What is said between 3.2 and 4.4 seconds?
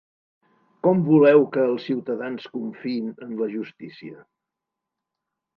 en la justícia?